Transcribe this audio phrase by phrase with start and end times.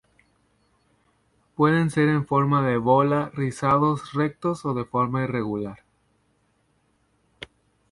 [1.53, 5.85] Pueden ser en forma de bola, rizados, rectos o de forma irregular.